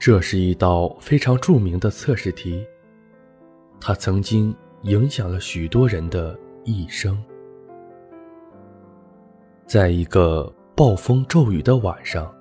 [0.00, 2.66] 这是一道非常著名的测试题，
[3.78, 6.34] 它曾经影响了许多人的
[6.64, 7.22] 一生。
[9.66, 12.34] 在一个暴风骤雨的晚上，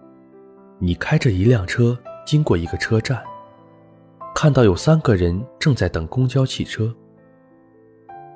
[0.78, 3.22] 你开着一辆车经过一个车站，
[4.34, 6.96] 看到有三个人正在等公交汽车，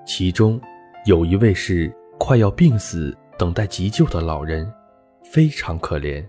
[0.06, 0.60] 其中
[1.06, 4.70] 有一位是快要病死、等待急救的老人，
[5.24, 6.28] 非常可怜。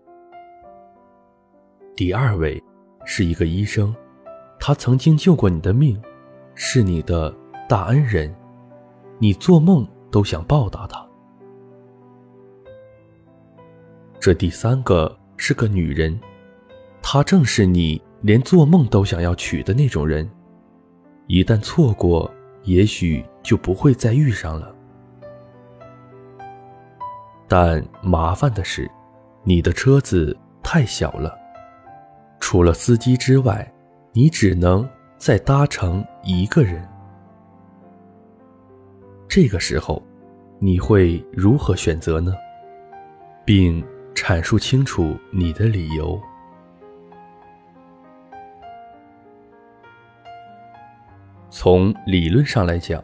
[1.96, 2.62] 第二位。
[3.04, 3.94] 是一个医生，
[4.58, 6.00] 他曾经救过你的命，
[6.54, 7.34] 是你的
[7.68, 8.34] 大恩人，
[9.18, 11.04] 你做梦都想报答他。
[14.18, 16.18] 这第三个是个女人，
[17.02, 20.27] 她正是你连做梦都想要娶的那种人，
[21.27, 22.32] 一旦错过，
[22.62, 24.74] 也许就不会再遇上了。
[27.46, 28.91] 但麻烦的是，
[29.42, 31.44] 你的车子太小了。
[32.47, 33.67] 除了司机之外，
[34.12, 36.87] 你只能再搭乘一个人。
[39.27, 40.00] 这个时候，
[40.59, 42.34] 你会如何选择呢？
[43.47, 43.83] 并
[44.15, 46.20] 阐述清楚你的理由。
[51.48, 53.03] 从理论上来讲，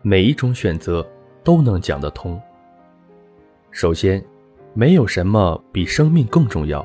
[0.00, 1.06] 每一种选择
[1.44, 2.40] 都能讲得通。
[3.70, 4.24] 首先，
[4.72, 6.82] 没有什么比生命更重要。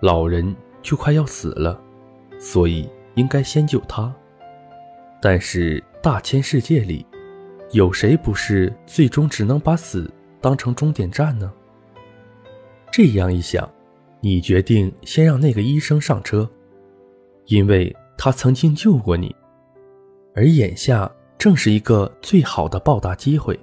[0.00, 1.80] 老人就快要死了，
[2.38, 4.14] 所以应该先救他。
[5.22, 7.04] 但是大千世界里，
[7.72, 10.08] 有谁不是最终只能把死
[10.40, 11.50] 当成终点站呢？
[12.92, 13.68] 这样一想，
[14.20, 16.48] 你决定先让那个医生上车，
[17.46, 19.34] 因为他曾经救过你，
[20.34, 23.58] 而眼下正是一个最好的报答机会。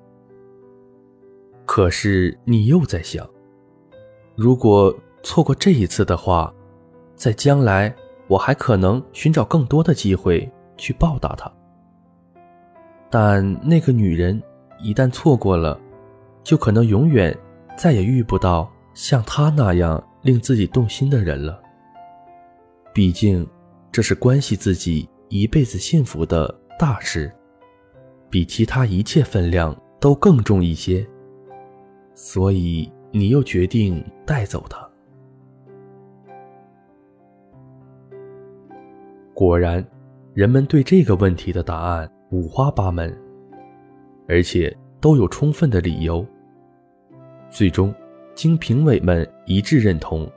[1.65, 3.29] 可是你又在想，
[4.35, 4.93] 如果……
[5.23, 6.53] 错过这一次的话，
[7.15, 7.93] 在将来
[8.27, 11.51] 我还可能寻找更多的机会去报答他。
[13.09, 14.41] 但那个女人
[14.81, 15.79] 一旦错过了，
[16.43, 17.35] 就可能永远
[17.77, 21.61] 再也遇不到像她那样令自己动心的人了。
[22.93, 23.47] 毕竟，
[23.91, 27.31] 这是关系自己一辈子幸福的大事，
[28.29, 31.07] 比其他一切分量都更重一些。
[32.13, 34.87] 所以，你又决定带走他。
[39.33, 39.83] 果然，
[40.35, 43.11] 人们对这个问题的答案五花八门，
[44.27, 46.25] 而且都有充分的理由。
[47.49, 47.93] 最终，
[48.35, 50.29] 经评委们一致认同，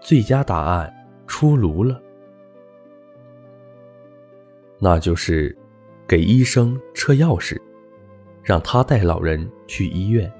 [0.00, 0.92] 最佳答案
[1.28, 2.02] 出炉了，
[4.80, 5.56] 那就是
[6.06, 7.56] 给医生车钥匙，
[8.42, 10.30] 让他带老人去医院，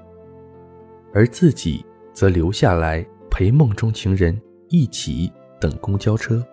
[1.13, 6.45] 而自己则留下来陪梦中情人一起等公交车。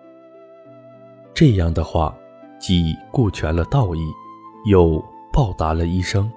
[1.37, 2.17] 这样的话，
[2.57, 4.11] 既顾全了道义，
[4.65, 4.99] 又
[5.31, 6.31] 报答了医生，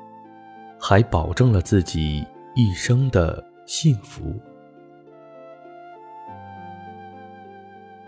[0.79, 2.23] 还保证了自己
[2.55, 4.39] 一生的幸福。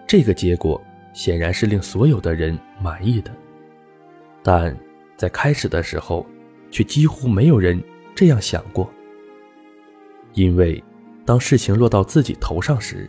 [0.07, 0.79] 这个结果
[1.15, 3.33] 显然是令所有的人满意的，
[4.43, 4.77] 但
[5.17, 6.27] 在开始的时候，
[6.71, 7.83] 却几乎没有人
[8.15, 8.87] 这样想过。
[10.35, 10.85] 因为
[11.25, 13.09] 当事情落到自己头上时，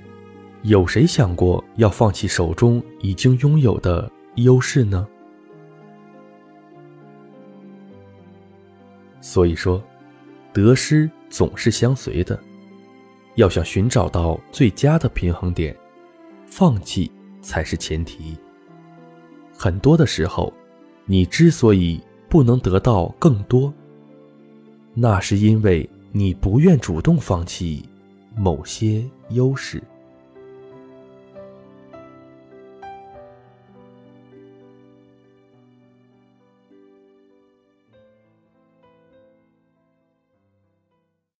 [0.63, 5.06] 有谁想过要放弃手中已经拥有的优势呢？
[9.19, 9.84] 所以说，
[10.53, 12.40] 得失总是相随的。
[13.35, 15.75] 要想寻找到最佳的平衡点，
[16.46, 18.38] 放弃才是前提。
[19.53, 20.53] 很多的时候，
[21.06, 23.74] 你之所以不能得到更多，
[24.94, 27.84] 那是因为你不愿主动放弃
[28.34, 29.84] 某些优势。